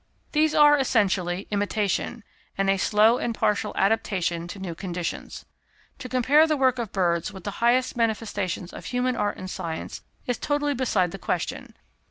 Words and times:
These 0.31 0.55
are, 0.55 0.79
essentially, 0.79 1.47
imitation, 1.51 2.23
and 2.57 2.71
a 2.71 2.77
slow 2.77 3.19
and 3.19 3.35
partial 3.35 3.71
adaptation 3.75 4.47
to 4.47 4.57
new 4.57 4.73
conditions. 4.73 5.45
To 5.99 6.09
compare 6.09 6.47
the 6.47 6.57
work 6.57 6.79
of 6.79 6.91
birds 6.91 7.31
with 7.31 7.43
the 7.43 7.61
highest 7.61 7.95
manifestations 7.95 8.73
of 8.73 8.85
human 8.85 9.15
art 9.15 9.37
and 9.37 9.47
science, 9.47 10.01
is 10.25 10.39
totally 10.39 10.73
beside 10.73 11.11
the 11.11 11.19
question. 11.19 11.75